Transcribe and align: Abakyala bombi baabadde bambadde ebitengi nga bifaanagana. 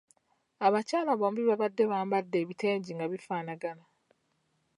Abakyala 0.65 1.11
bombi 1.19 1.41
baabadde 1.45 1.83
bambadde 1.91 2.35
ebitengi 2.43 2.91
nga 2.93 3.05
bifaanagana. 3.11 3.85